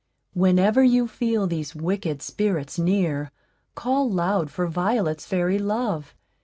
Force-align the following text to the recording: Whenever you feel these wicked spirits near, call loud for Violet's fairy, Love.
Whenever 0.33 0.83
you 0.83 1.07
feel 1.07 1.45
these 1.45 1.75
wicked 1.75 2.23
spirits 2.23 2.79
near, 2.79 3.29
call 3.75 4.09
loud 4.09 4.49
for 4.49 4.65
Violet's 4.65 5.27
fairy, 5.27 5.59
Love. 5.59 6.15